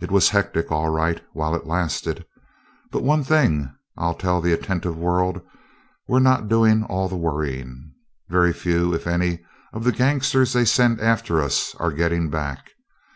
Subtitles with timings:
[0.00, 2.24] It was hectic, all right, while it lasted.
[2.92, 5.40] But one thing I'll tell the attentive world
[6.06, 7.92] we're not doing all the worrying.
[8.28, 12.74] Very few, if any, of the gangsters they send after us are getting back.